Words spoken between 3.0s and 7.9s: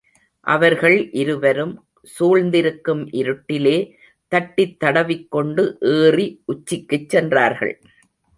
இருட்டிலே தட்டித் தடவிக் கொண்டு ஏறி உச்சிக்குச் சென்றார்கள்.